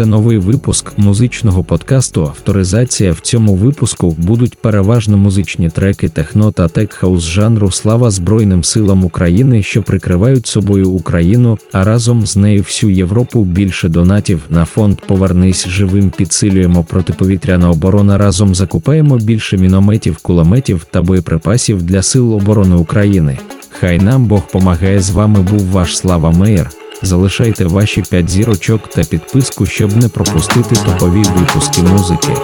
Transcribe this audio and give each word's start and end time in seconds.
Це 0.00 0.06
новий 0.06 0.38
випуск 0.38 0.92
музичного 0.96 1.64
подкасту 1.64 2.22
Авторизація. 2.22 3.12
В 3.12 3.20
цьому 3.20 3.54
випуску 3.54 4.16
будуть 4.18 4.58
переважно 4.58 5.16
музичні 5.16 5.70
треки 5.70 6.08
техно 6.08 6.52
та 6.52 6.68
тек-хаус 6.68 7.20
жанру 7.20 7.70
Слава 7.70 8.10
Збройним 8.10 8.64
силам 8.64 9.04
України, 9.04 9.62
що 9.62 9.82
прикривають 9.82 10.46
собою 10.46 10.90
Україну, 10.90 11.58
а 11.72 11.84
разом 11.84 12.26
з 12.26 12.36
нею 12.36 12.62
всю 12.62 12.92
Європу 12.92 13.44
більше 13.44 13.88
донатів 13.88 14.40
на 14.50 14.64
фонд 14.64 15.00
Повернись 15.06 15.68
живим. 15.68 16.10
Підсилюємо 16.10 16.84
протиповітряна 16.84 17.70
оборона. 17.70 18.18
Разом 18.18 18.54
закупаємо 18.54 19.16
більше 19.18 19.56
мінометів, 19.56 20.16
кулеметів 20.16 20.86
та 20.90 21.02
боєприпасів 21.02 21.82
для 21.82 22.02
сил 22.02 22.34
оборони 22.34 22.76
України. 22.76 23.38
Хай 23.70 23.98
нам 23.98 24.26
Бог 24.26 24.46
помагає. 24.46 25.00
З 25.00 25.10
вами 25.10 25.40
був 25.40 25.64
ваш 25.64 25.98
Слава 25.98 26.30
Мейер. 26.30 26.70
Залишайте 27.02 27.64
ваші 27.64 28.02
5 28.02 28.30
зірочок 28.30 28.88
та 28.88 29.04
підписку, 29.04 29.66
щоб 29.66 29.96
не 29.96 30.08
пропустити 30.08 30.76
топові 30.76 31.22
випуски 31.22 31.82
музики. 31.82 32.34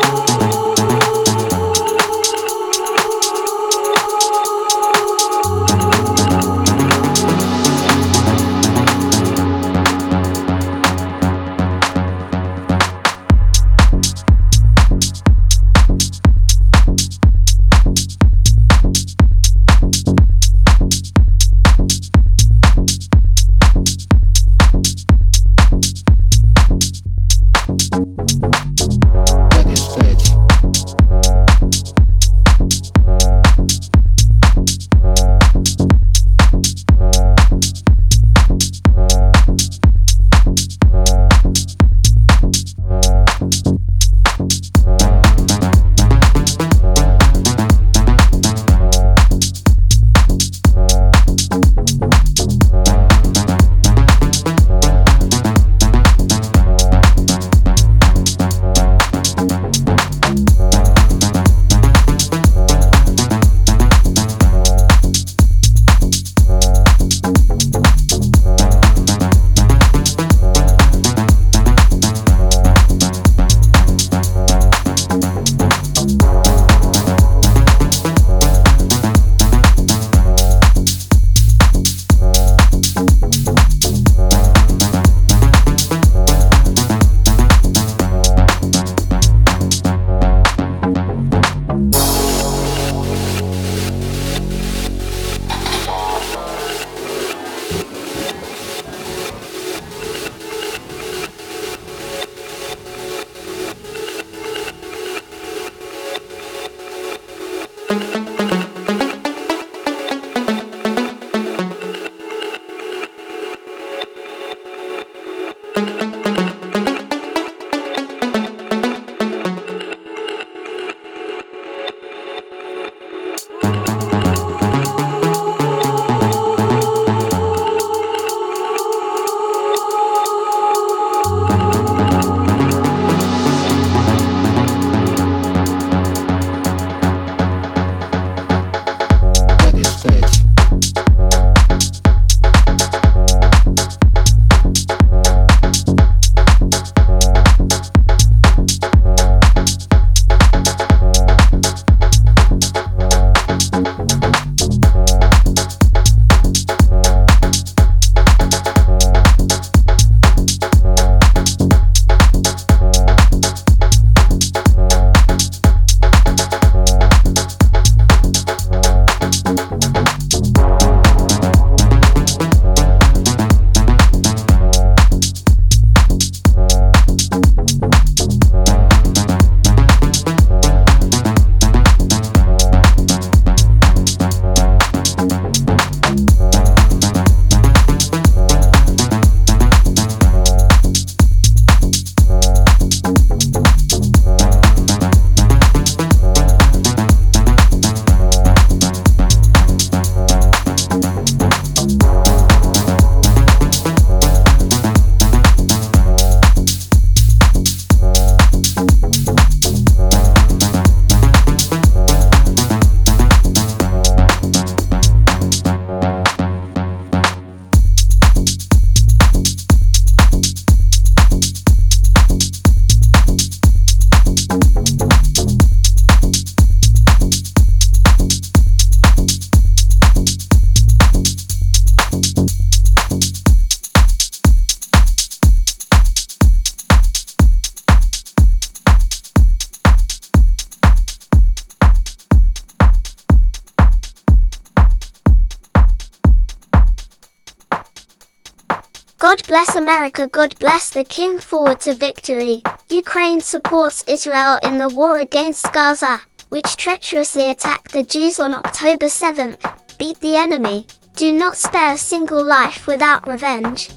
America, 249.87 250.27
God 250.27 250.59
bless 250.59 250.91
the 250.91 251.05
King 251.05 251.39
forward 251.39 251.79
to 251.83 251.95
victory. 251.95 252.61
Ukraine 252.91 253.41
supports 253.41 254.03
Israel 254.09 254.59
in 254.65 254.79
the 254.79 254.89
war 254.89 255.21
against 255.21 255.73
Gaza, 255.73 256.23
which 256.49 256.77
treacherously 256.77 257.49
attacked 257.51 257.93
the 257.93 258.03
Jews 258.03 258.41
on 258.41 258.53
October 258.53 259.07
7th. 259.07 259.61
Beat 259.97 260.19
the 260.19 260.35
enemy. 260.35 260.89
Do 261.15 261.31
not 261.31 261.57
spare 261.57 261.93
a 261.93 261.99
single 261.99 262.45
life 262.45 262.89
without 262.89 263.29
revenge. 263.29 263.91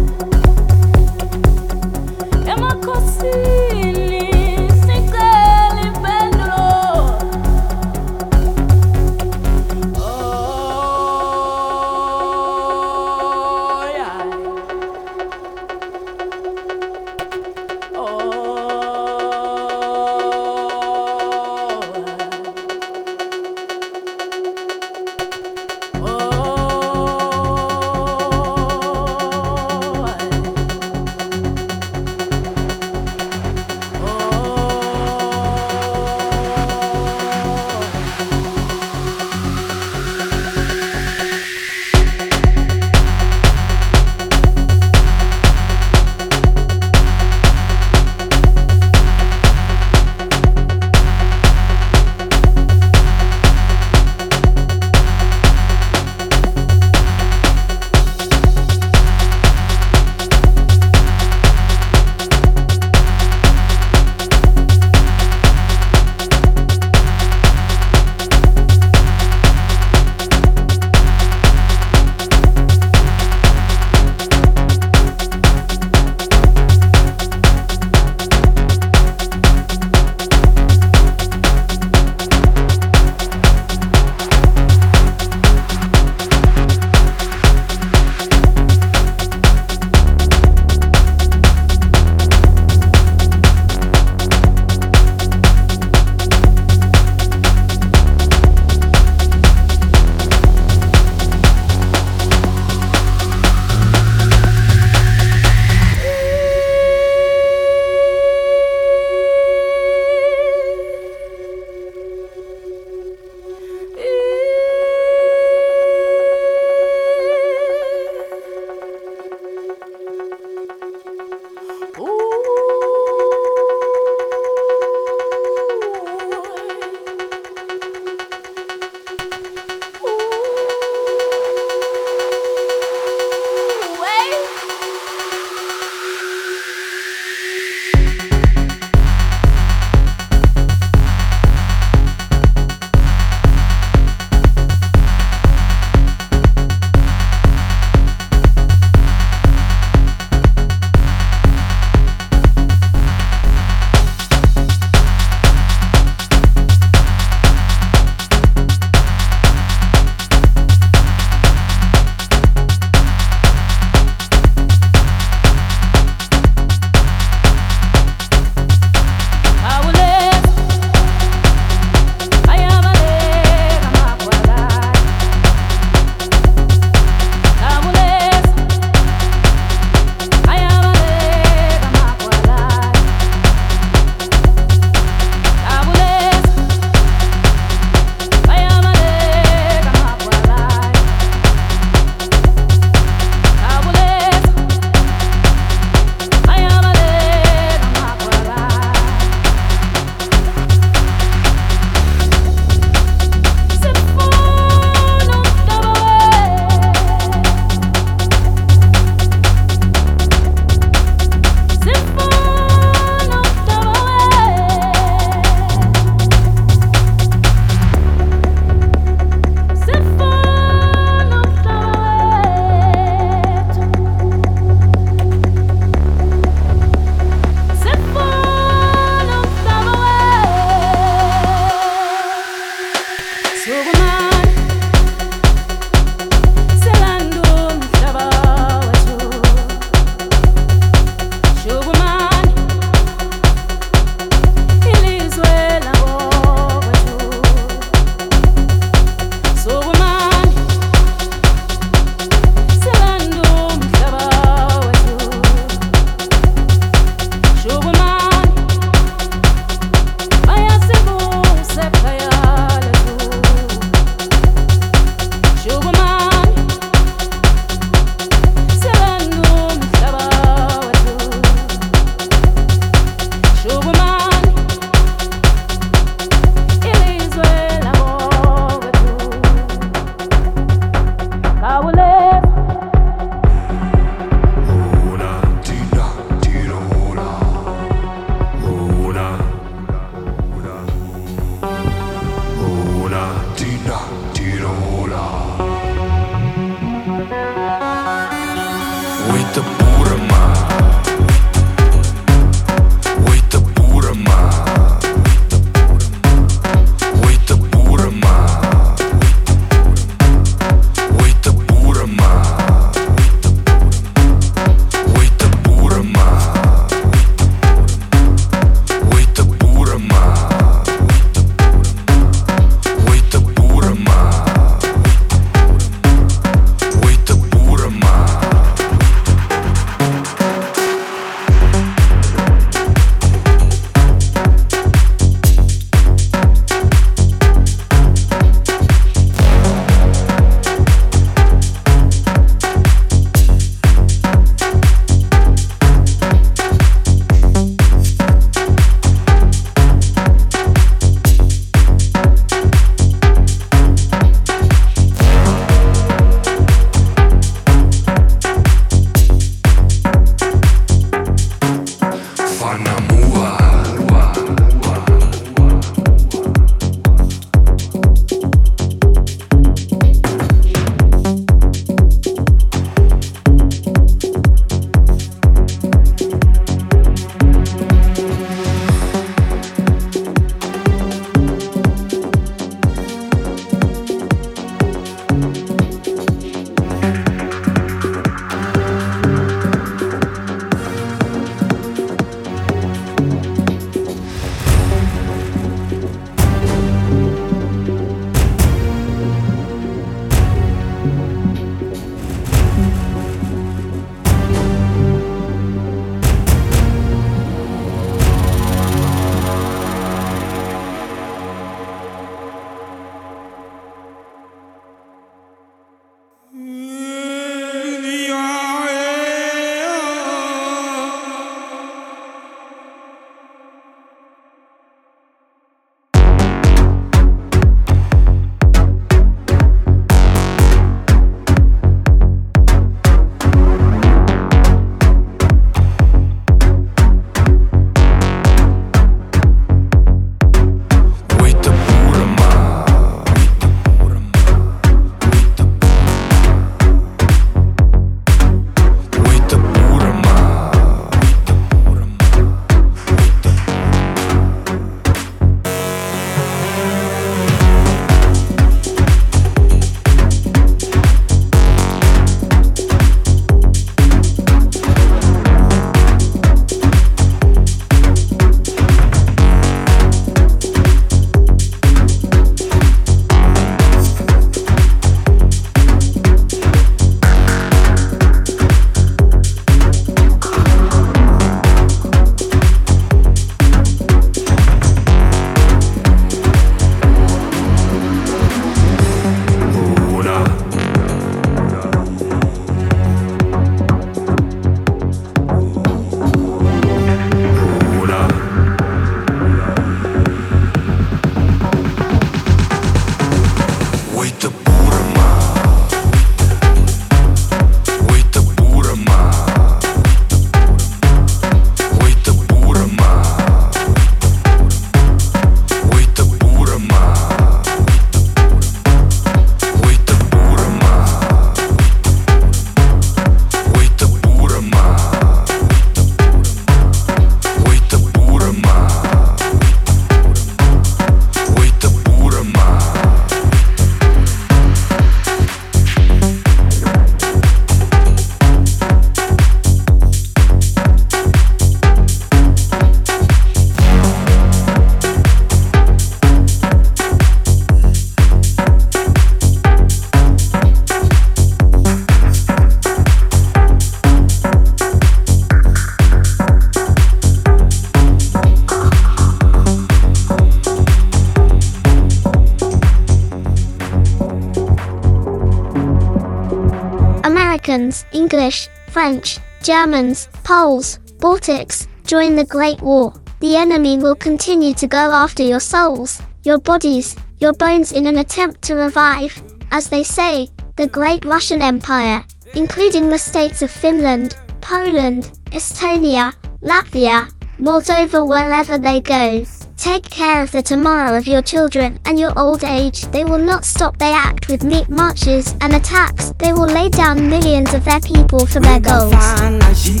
Russians, 567.84 568.06
English, 568.12 568.68
French, 568.88 569.38
Germans, 569.62 570.28
Poles, 570.42 570.98
Baltics, 571.18 571.86
join 572.06 572.34
the 572.34 572.46
Great 572.46 572.80
War. 572.80 573.12
The 573.40 573.56
enemy 573.56 573.98
will 573.98 574.14
continue 574.14 574.72
to 574.74 574.86
go 574.86 575.12
after 575.12 575.42
your 575.42 575.60
souls, 575.60 576.22
your 576.44 576.58
bodies, 576.58 577.14
your 577.40 577.52
bones 577.52 577.92
in 577.92 578.06
an 578.06 578.16
attempt 578.16 578.62
to 578.62 578.74
revive, 578.74 579.34
as 579.70 579.90
they 579.90 580.02
say, 580.02 580.48
the 580.76 580.86
great 580.86 581.26
Russian 581.26 581.60
Empire, 581.60 582.24
including 582.54 583.10
the 583.10 583.18
states 583.18 583.60
of 583.60 583.70
Finland, 583.70 584.34
Poland, 584.62 585.24
Estonia, 585.52 586.32
Latvia, 586.62 587.28
Moldova 587.58 588.26
wherever 588.26 588.78
they 588.78 589.02
go. 589.02 589.44
Take 589.84 590.08
care 590.08 590.42
of 590.42 590.50
the 590.50 590.62
tomorrow 590.62 591.14
of 591.14 591.26
your 591.26 591.42
children 591.42 592.00
and 592.06 592.18
your 592.18 592.32
old 592.38 592.64
age. 592.64 593.02
They 593.12 593.22
will 593.22 593.36
not 593.36 593.66
stop 593.66 593.98
They 593.98 594.14
act 594.14 594.48
with 594.48 594.64
meat 594.64 594.88
marches 594.88 595.54
and 595.60 595.74
attacks. 595.74 596.32
They 596.38 596.54
will 596.54 596.68
lay 596.68 596.88
down 596.88 597.28
millions 597.28 597.74
of 597.74 597.84
their 597.84 598.00
people 598.00 598.46
for 598.46 598.60
their 598.60 598.80
goals. 598.80 599.12
bafana 599.12 599.74
je 599.74 600.00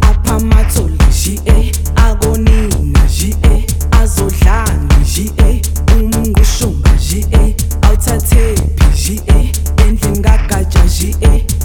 aphamathole 0.00 0.96
je 1.12 1.36
akonina 1.94 3.04
je 3.18 3.34
azodlanga 4.00 4.96
je 5.04 5.60
umngushunga 5.92 6.96
awuthathephi 7.82 9.18
endlini 9.88 10.22
kagatsha 10.22 10.84
je 10.86 11.10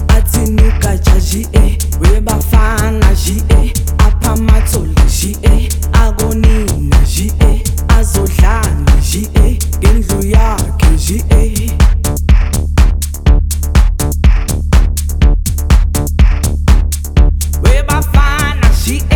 athini 0.08 0.62
ugatsha 0.62 1.16
je 1.20 1.42
webafana 2.00 3.10
je 3.24 3.36
aphamathole 3.98 4.94
je 5.18 5.68
akonina 5.92 7.00
je 7.16 7.28
azodlanga 7.98 8.96
je 9.12 9.20
ngendlu 9.80 10.20
yakhe 10.32 10.90
je 11.06 11.18
webafana 17.62 18.70
je 18.86 19.13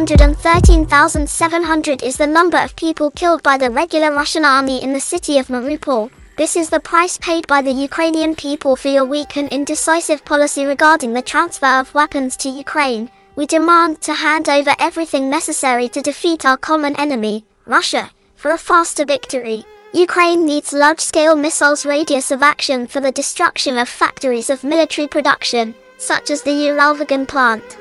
113,700 0.00 2.02
is 2.02 2.16
the 2.16 2.26
number 2.26 2.56
of 2.56 2.74
people 2.74 3.10
killed 3.10 3.42
by 3.42 3.58
the 3.58 3.68
regular 3.68 4.10
Russian 4.10 4.46
army 4.46 4.82
in 4.82 4.94
the 4.94 5.00
city 5.00 5.36
of 5.36 5.48
Mariupol. 5.48 6.10
This 6.38 6.56
is 6.56 6.70
the 6.70 6.80
price 6.80 7.18
paid 7.18 7.46
by 7.46 7.60
the 7.60 7.70
Ukrainian 7.70 8.34
people 8.34 8.76
for 8.76 8.88
your 8.88 9.04
weak 9.04 9.36
and 9.36 9.46
indecisive 9.50 10.24
policy 10.24 10.64
regarding 10.64 11.12
the 11.12 11.20
transfer 11.20 11.66
of 11.66 11.92
weapons 11.92 12.34
to 12.38 12.48
Ukraine. 12.48 13.10
We 13.36 13.44
demand 13.44 14.00
to 14.00 14.14
hand 14.14 14.48
over 14.48 14.74
everything 14.78 15.28
necessary 15.28 15.90
to 15.90 16.00
defeat 16.00 16.46
our 16.46 16.56
common 16.56 16.96
enemy, 16.96 17.44
Russia, 17.66 18.10
for 18.36 18.52
a 18.52 18.56
faster 18.56 19.04
victory. 19.04 19.66
Ukraine 19.92 20.46
needs 20.46 20.72
large-scale 20.72 21.36
missiles 21.36 21.84
radius 21.84 22.30
of 22.30 22.42
action 22.42 22.86
for 22.86 23.00
the 23.00 23.12
destruction 23.12 23.76
of 23.76 23.86
factories 23.86 24.48
of 24.48 24.64
military 24.64 25.08
production, 25.08 25.74
such 25.98 26.30
as 26.30 26.40
the 26.40 26.68
Uralvagon 26.68 27.28
plant. 27.28 27.76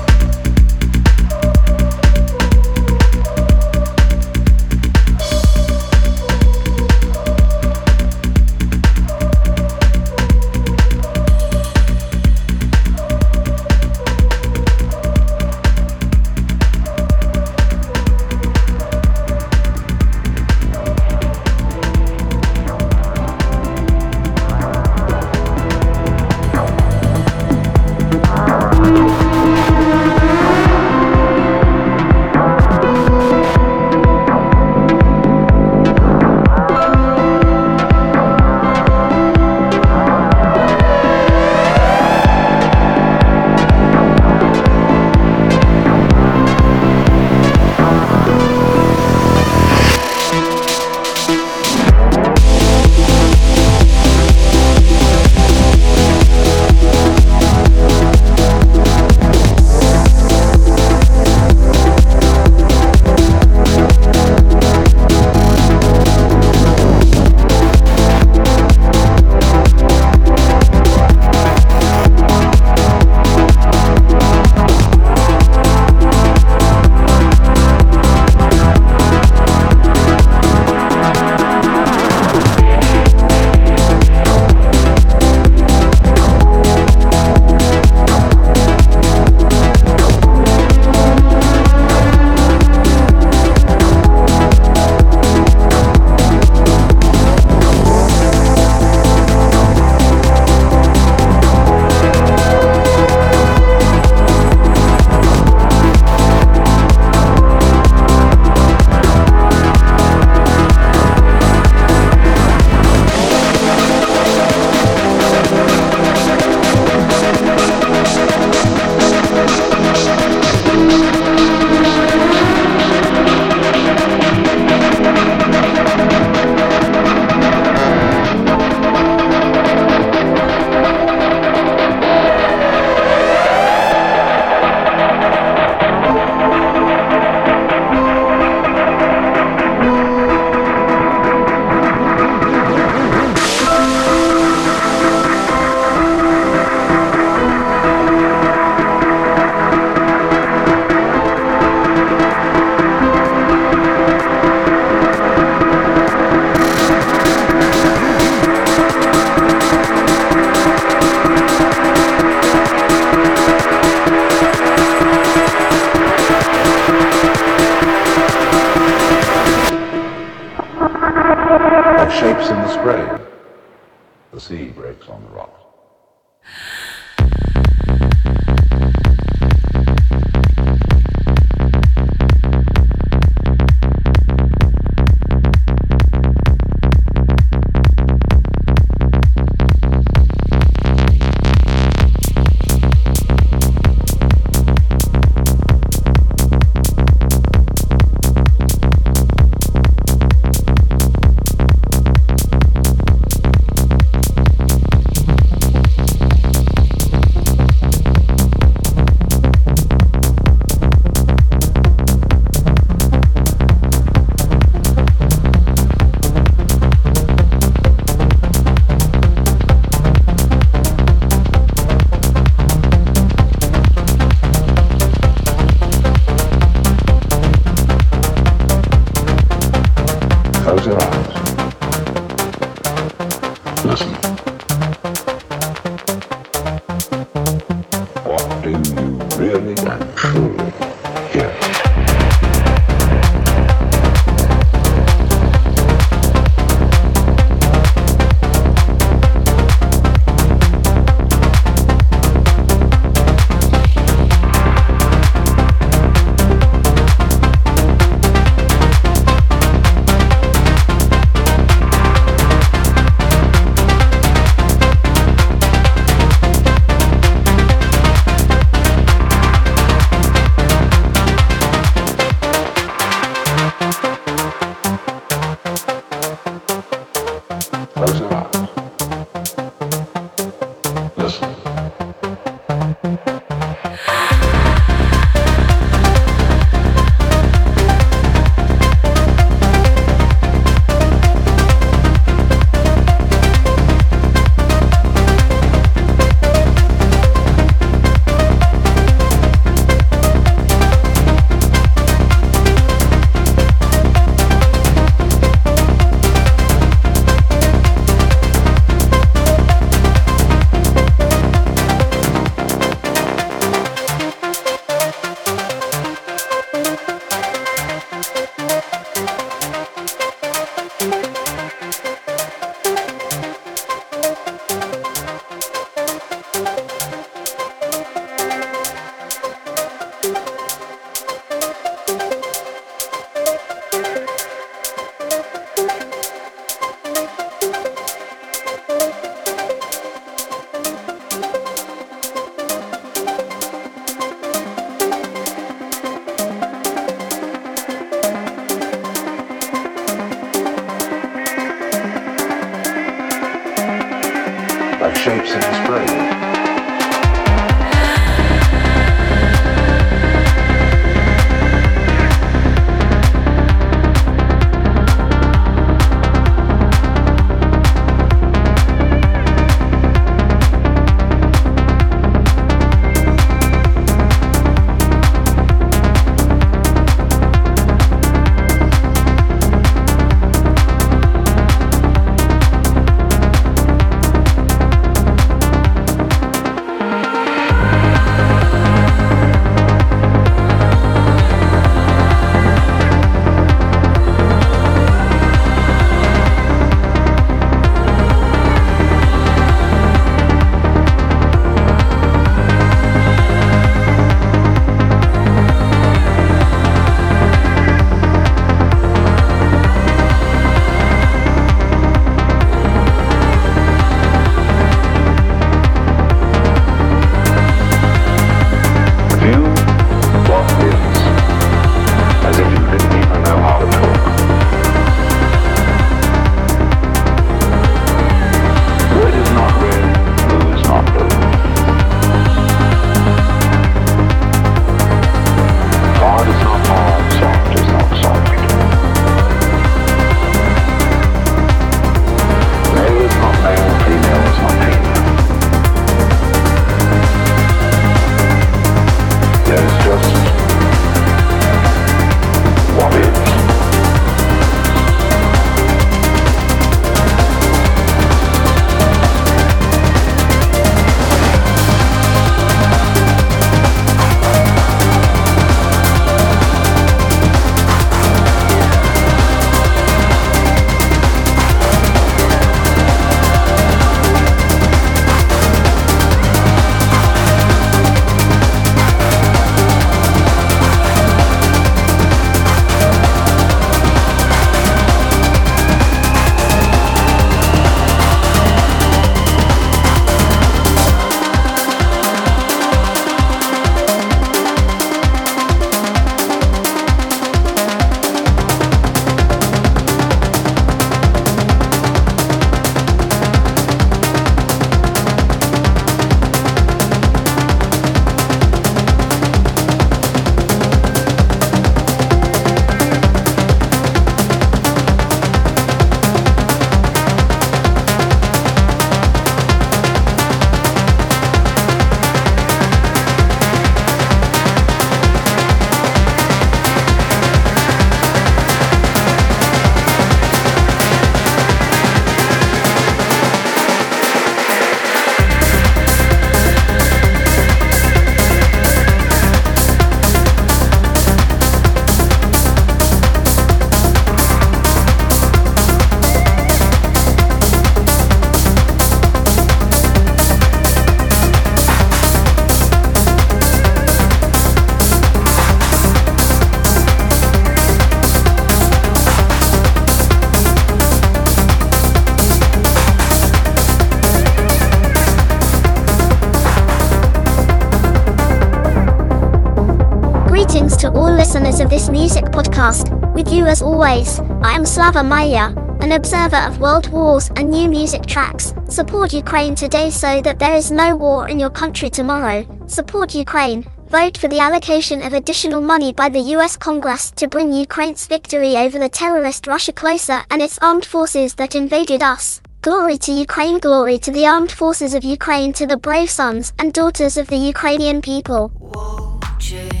Podcast. 572.81 573.33
With 573.33 573.51
you 573.51 573.65
as 573.65 573.81
always, 573.81 574.39
I 574.63 574.73
am 574.73 574.85
Slava 574.85 575.23
Maya, 575.23 575.73
an 576.01 576.13
observer 576.13 576.57
of 576.67 576.79
world 576.79 577.07
wars 577.09 577.49
and 577.55 577.69
new 577.69 577.87
music 577.87 578.25
tracks. 578.25 578.73
Support 578.89 579.33
Ukraine 579.33 579.75
today 579.75 580.09
so 580.09 580.41
that 580.41 580.59
there 580.59 580.75
is 580.75 580.91
no 580.91 581.15
war 581.15 581.47
in 581.47 581.59
your 581.59 581.69
country 581.69 582.09
tomorrow. 582.09 582.65
Support 582.87 583.35
Ukraine. 583.35 583.85
Vote 584.09 584.35
for 584.37 584.49
the 584.49 584.59
allocation 584.59 585.21
of 585.21 585.33
additional 585.33 585.81
money 585.81 586.11
by 586.11 586.27
the 586.27 586.55
US 586.55 586.75
Congress 586.75 587.31
to 587.31 587.47
bring 587.47 587.71
Ukraine's 587.71 588.27
victory 588.27 588.75
over 588.75 588.97
the 588.99 589.09
terrorist 589.09 589.67
Russia 589.67 589.93
closer 589.93 590.41
and 590.49 590.61
its 590.61 590.79
armed 590.81 591.05
forces 591.05 591.53
that 591.55 591.75
invaded 591.75 592.21
us. 592.23 592.61
Glory 592.81 593.17
to 593.19 593.31
Ukraine, 593.31 593.77
glory 593.77 594.17
to 594.17 594.31
the 594.31 594.47
armed 594.47 594.71
forces 594.71 595.13
of 595.13 595.23
Ukraine, 595.23 595.71
to 595.73 595.85
the 595.85 595.97
brave 595.97 596.31
sons 596.31 596.73
and 596.79 596.91
daughters 596.91 597.37
of 597.37 597.47
the 597.47 597.61
Ukrainian 597.73 598.21
people. 598.21 598.71
Life 598.79 600.00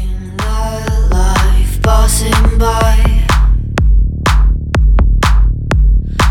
passing 1.83 2.57
by. 2.57 3.27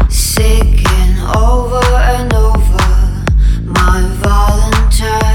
Seeking 0.09 1.19
over 1.37 1.85
and 2.15 2.33
over 2.35 3.25
my 3.65 4.01
valentine 4.23 5.30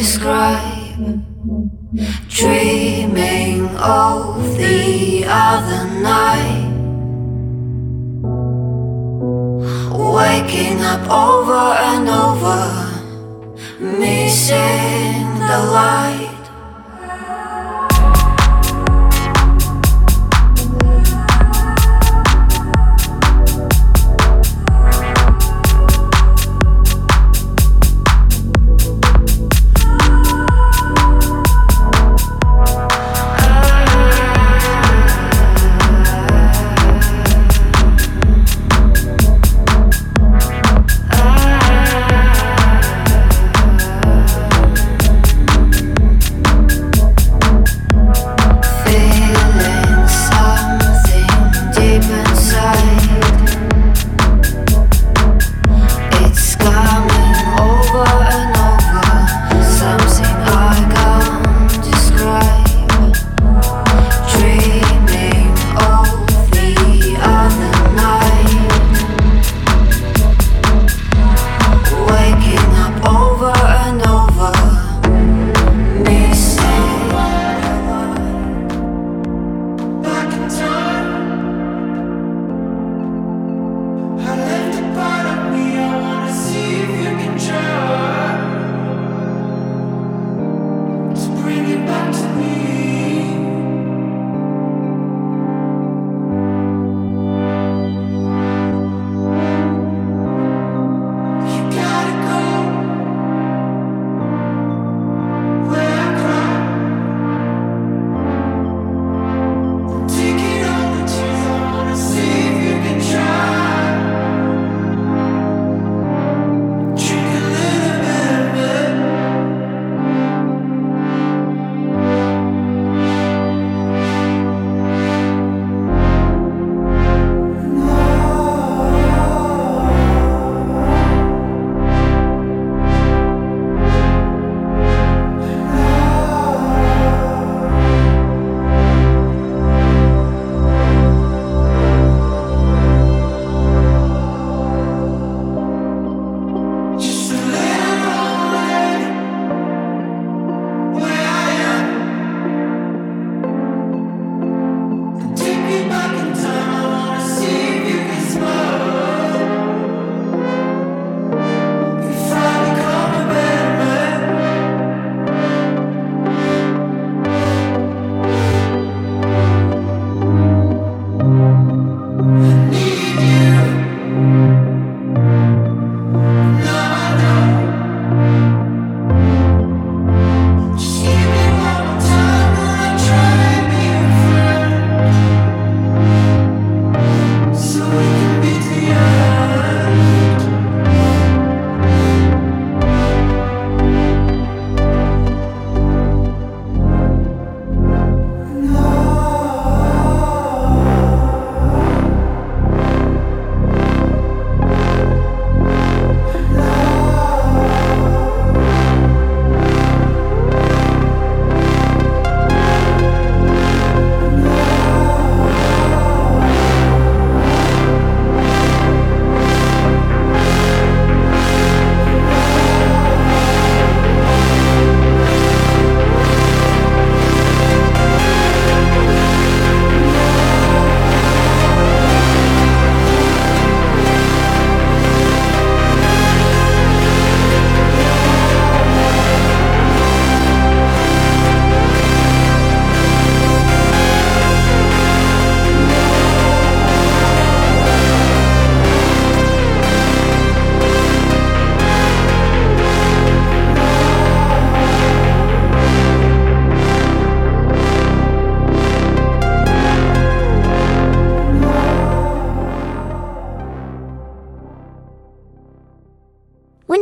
describe 0.00 1.22
Dreaming 2.28 3.68
of 3.76 4.56
the 4.56 5.24
other 5.26 5.84
night. 6.00 6.68
Waking 10.16 10.80
up 10.80 11.04
over 11.10 11.64
and 11.90 12.08
over 12.08 12.60
Missing 13.78 15.26
the 15.50 15.60
light 15.78 16.29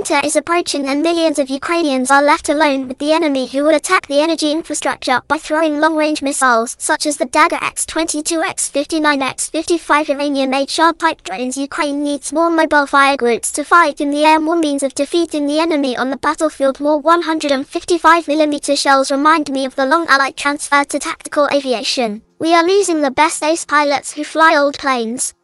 Winter 0.08 0.26
is 0.26 0.36
approaching 0.36 0.88
and 0.88 1.02
millions 1.02 1.38
of 1.38 1.50
Ukrainians 1.50 2.10
are 2.10 2.22
left 2.22 2.48
alone 2.48 2.88
with 2.88 2.98
the 2.98 3.12
enemy 3.12 3.46
who 3.46 3.62
will 3.62 3.74
attack 3.74 4.06
the 4.06 4.20
energy 4.20 4.52
infrastructure 4.52 5.20
by 5.28 5.36
throwing 5.36 5.80
long-range 5.80 6.22
missiles 6.22 6.76
such 6.78 7.04
as 7.04 7.18
the 7.18 7.26
Dagger 7.26 7.58
X-22, 7.60 8.42
X-59, 8.42 9.20
X-55 9.20 10.08
Iranian-made 10.08 10.70
Shahed-type 10.70 11.24
drones. 11.24 11.58
Ukraine 11.58 12.02
needs 12.02 12.32
more 12.32 12.48
mobile 12.48 12.86
fire 12.86 13.18
groups 13.18 13.52
to 13.52 13.64
fight 13.64 14.00
in 14.00 14.10
the 14.10 14.24
air, 14.24 14.40
more 14.40 14.56
means 14.56 14.82
of 14.82 14.94
defeating 14.94 15.46
the 15.46 15.60
enemy 15.60 15.94
on 15.94 16.08
the 16.08 16.16
battlefield. 16.16 16.80
More 16.80 17.02
155mm 17.02 18.78
shells 18.78 19.10
remind 19.10 19.50
me 19.50 19.66
of 19.66 19.76
the 19.76 19.84
long 19.84 20.06
Allied 20.08 20.38
transfer 20.38 20.84
to 20.84 20.98
tactical 20.98 21.48
aviation. 21.52 22.22
We 22.38 22.54
are 22.54 22.64
losing 22.64 23.02
the 23.02 23.10
best 23.10 23.42
ace 23.42 23.66
pilots 23.66 24.12
who 24.12 24.24
fly 24.24 24.56
old 24.56 24.78
planes. 24.78 25.34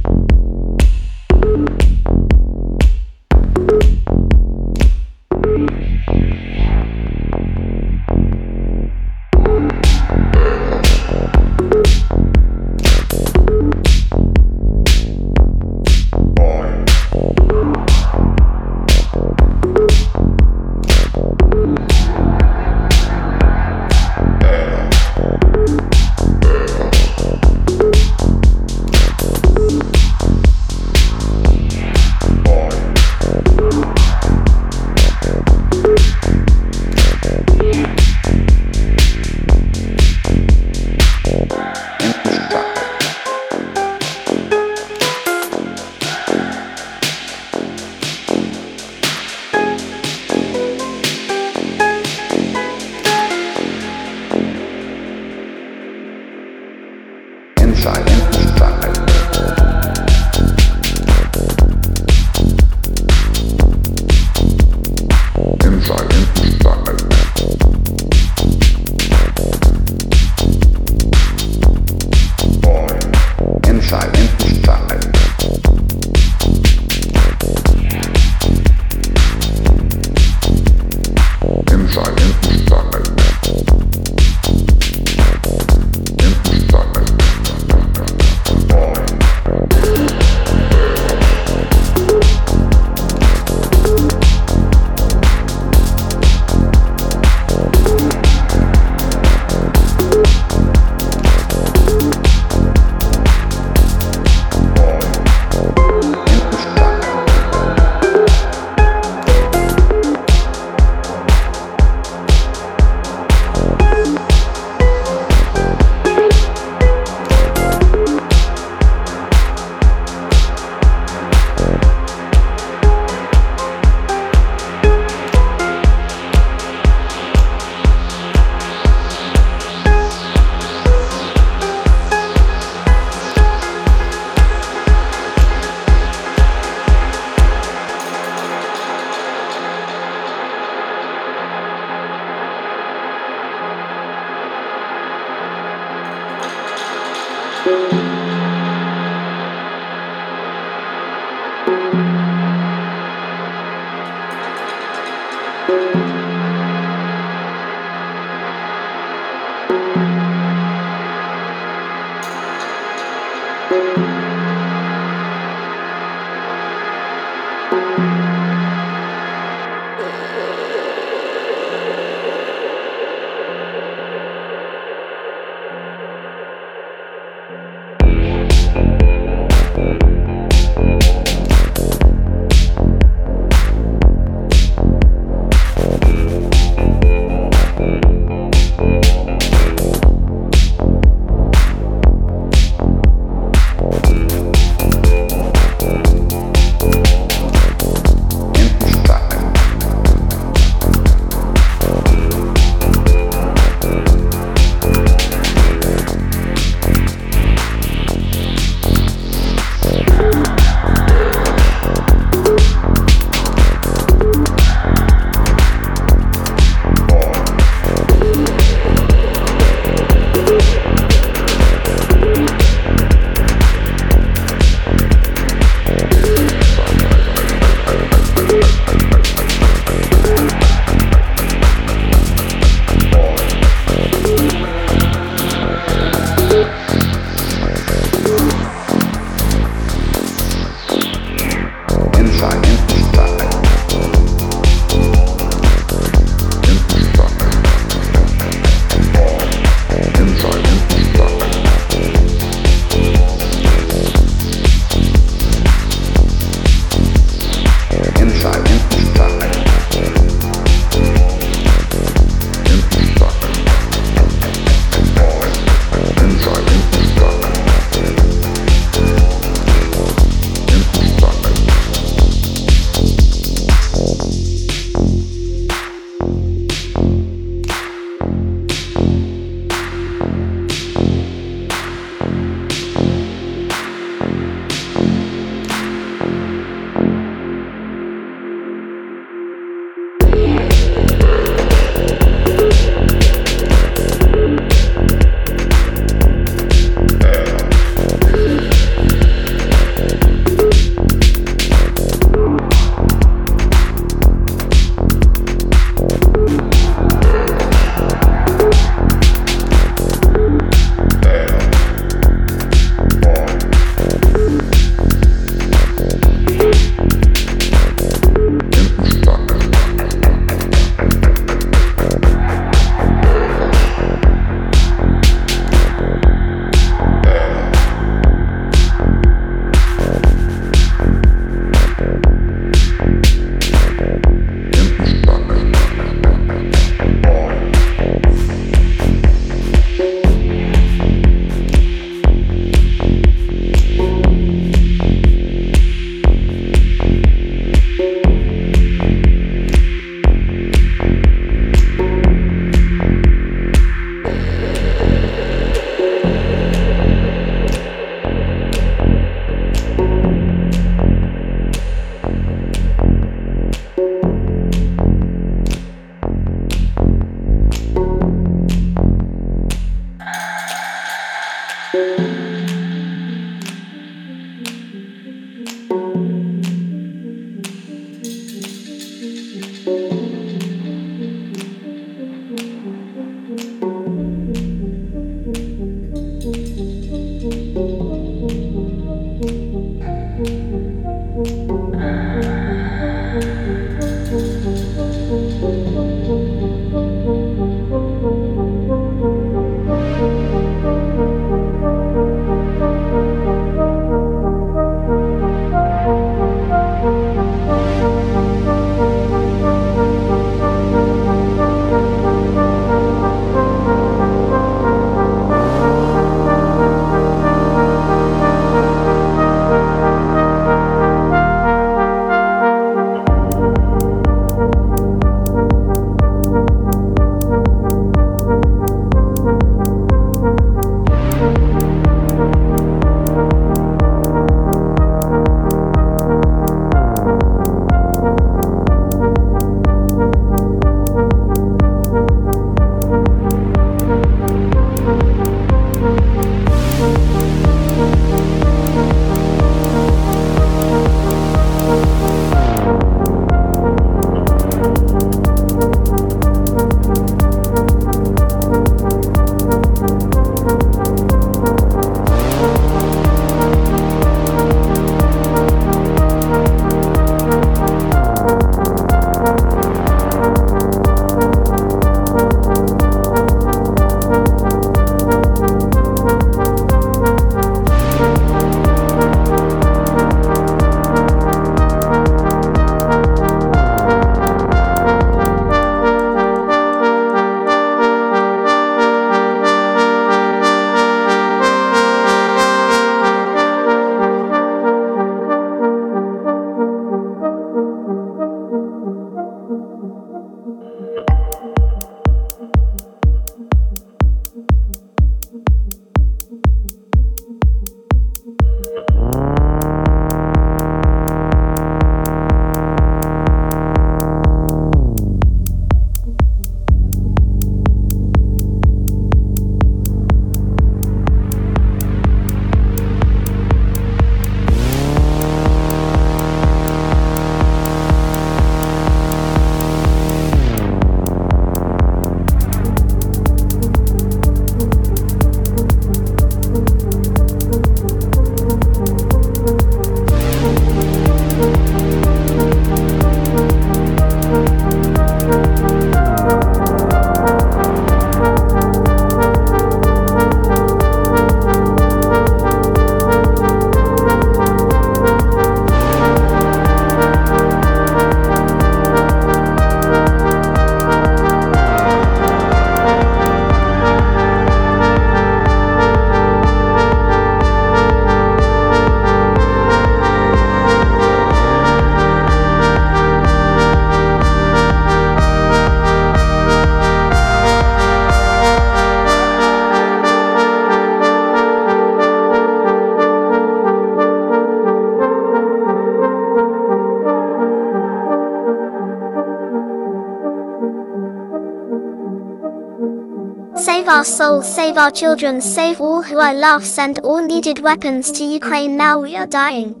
Souls, 594.61 594.75
save 594.75 594.97
our 594.97 595.11
children, 595.11 595.61
save 595.61 596.01
all 596.01 596.21
who 596.23 596.39
are 596.39 596.53
love, 596.53 596.85
send 596.85 597.19
all 597.19 597.45
needed 597.45 597.79
weapons 597.79 598.31
to 598.31 598.43
Ukraine 598.43 598.97
now 598.97 599.19
we 599.19 599.35
are 599.35 599.47
dying. 599.47 600.00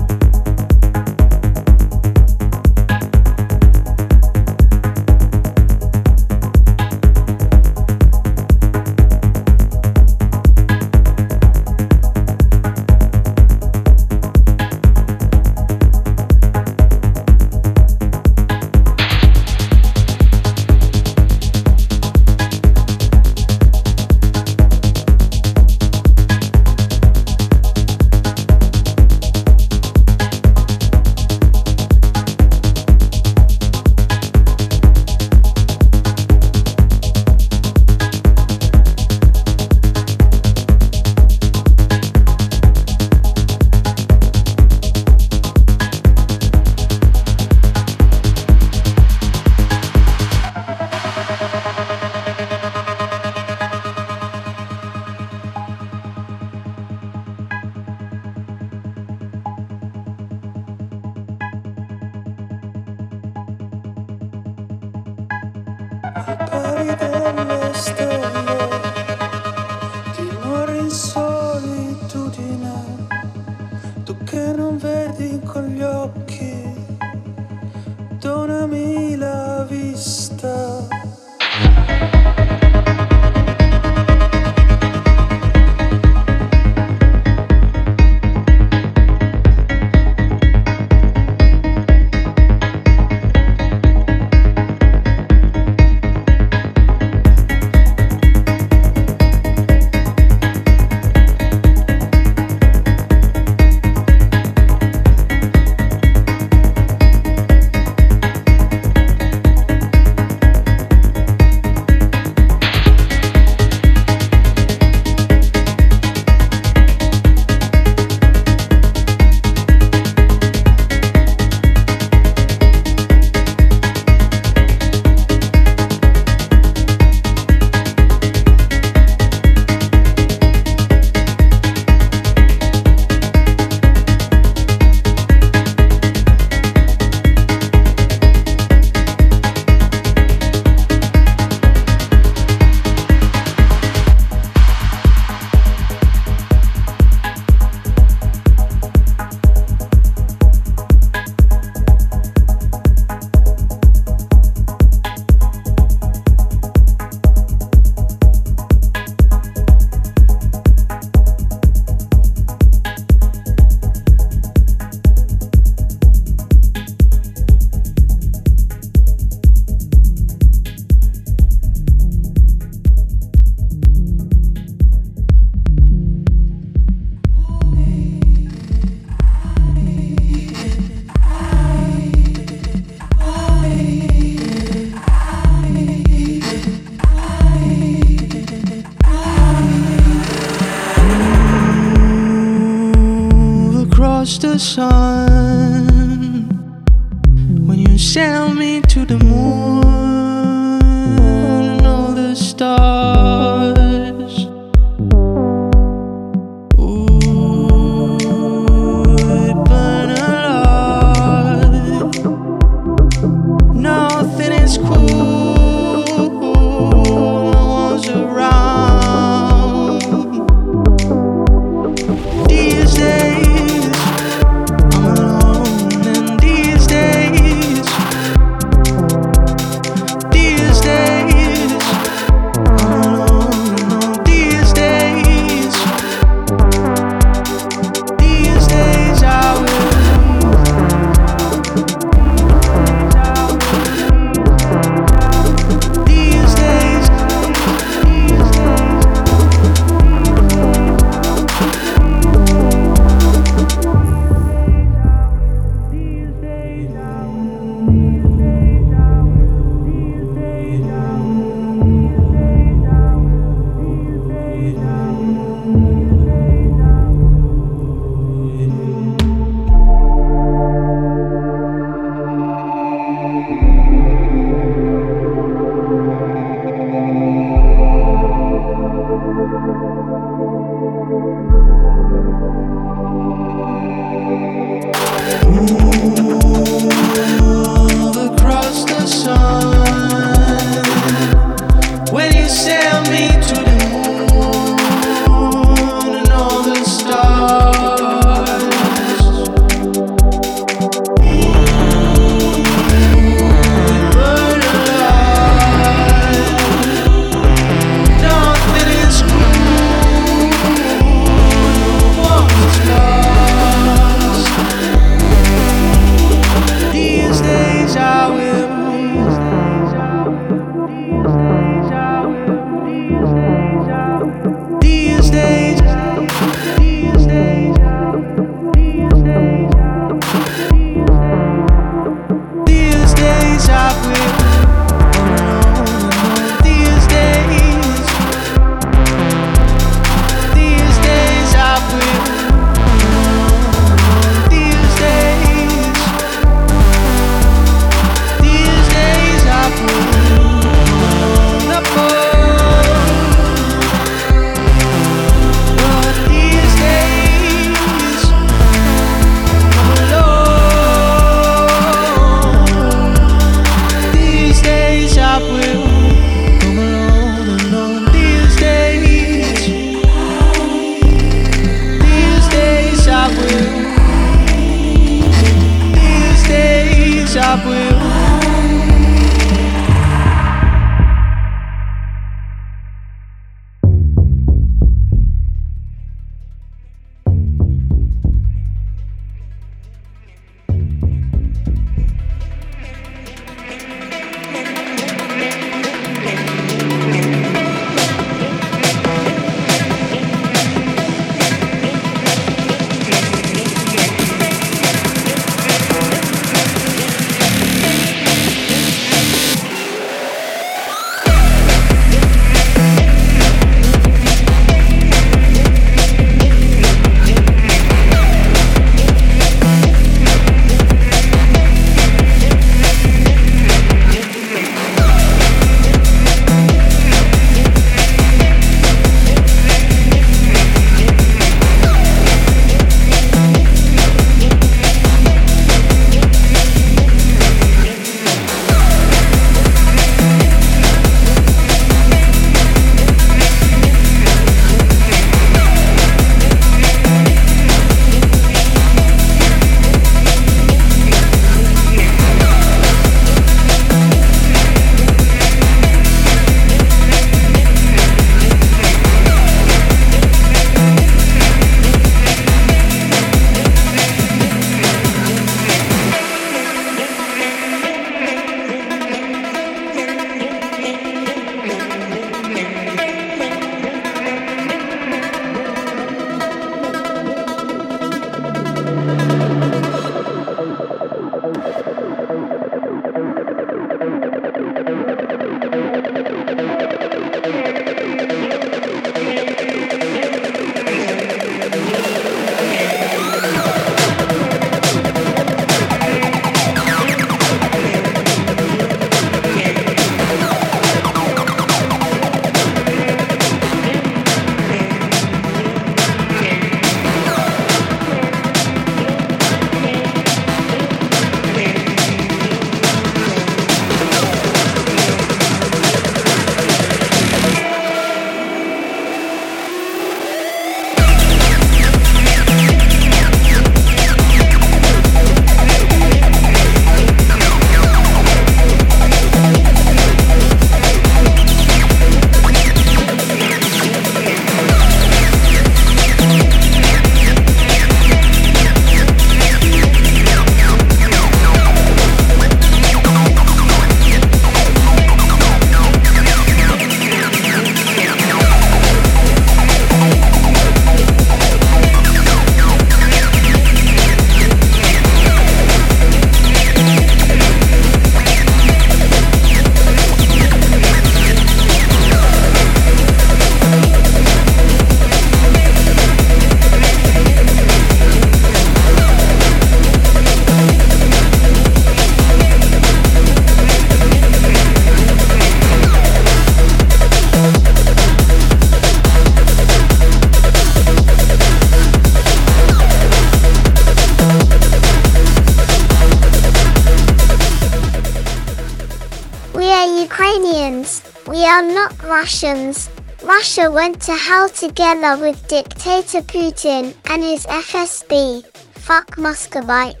Went 593.81 593.99
to 593.99 594.13
hell 594.13 594.47
together 594.47 595.17
with 595.19 595.47
dictator 595.47 596.21
Putin 596.21 596.93
and 597.09 597.23
his 597.23 597.47
FSB. 597.47 598.45
Fuck 598.75 599.17
Muscovites. 599.17 600.00